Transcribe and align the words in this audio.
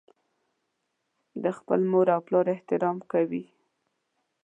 د 1.43 1.45
خپل 1.57 1.79
مور 1.91 2.07
او 2.15 2.21
پلار 2.27 2.45
احترام 2.55 2.97
کوي. 3.11 3.43